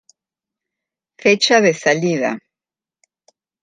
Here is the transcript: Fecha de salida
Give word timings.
Fecha 1.19 1.61
de 1.61 1.75
salida 1.75 2.31